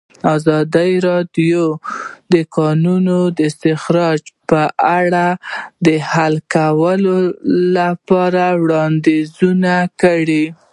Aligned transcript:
ازادي 0.35 0.91
راډیو 1.07 1.63
د 1.75 1.79
د 2.33 2.35
کانونو 2.55 3.17
استخراج 3.47 4.21
په 4.49 4.61
اړه 4.99 5.27
د 5.85 5.87
حل 6.11 6.35
کولو 6.53 7.17
لپاره 7.77 8.43
وړاندیزونه 8.63 9.73
کړي. 10.01 10.45